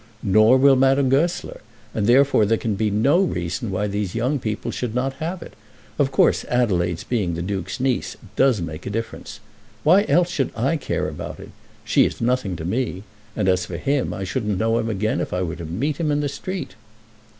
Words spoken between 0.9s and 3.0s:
Goesler; and therefore there can be